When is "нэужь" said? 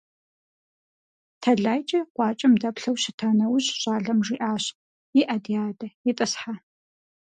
3.37-3.69